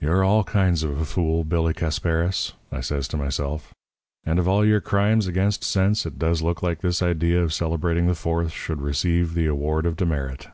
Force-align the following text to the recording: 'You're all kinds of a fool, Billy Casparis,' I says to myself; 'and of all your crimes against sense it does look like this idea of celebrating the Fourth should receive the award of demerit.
'You're 0.00 0.24
all 0.24 0.42
kinds 0.42 0.82
of 0.82 0.98
a 0.98 1.04
fool, 1.04 1.44
Billy 1.44 1.74
Casparis,' 1.74 2.54
I 2.72 2.80
says 2.80 3.06
to 3.08 3.18
myself; 3.18 3.74
'and 4.24 4.38
of 4.38 4.48
all 4.48 4.64
your 4.64 4.80
crimes 4.80 5.26
against 5.26 5.64
sense 5.64 6.06
it 6.06 6.18
does 6.18 6.40
look 6.40 6.62
like 6.62 6.80
this 6.80 7.02
idea 7.02 7.42
of 7.42 7.52
celebrating 7.52 8.06
the 8.06 8.14
Fourth 8.14 8.52
should 8.52 8.80
receive 8.80 9.34
the 9.34 9.44
award 9.44 9.84
of 9.84 9.94
demerit. 9.96 10.48